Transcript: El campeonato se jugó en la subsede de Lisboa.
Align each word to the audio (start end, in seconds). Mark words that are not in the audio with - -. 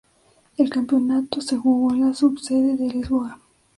El 0.57 0.71
campeonato 0.71 1.41
se 1.41 1.57
jugó 1.57 1.93
en 1.93 2.01
la 2.07 2.13
subsede 2.15 2.75
de 2.75 2.89
Lisboa. 2.89 3.39